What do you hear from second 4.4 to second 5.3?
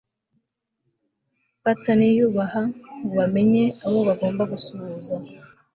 gusuhuza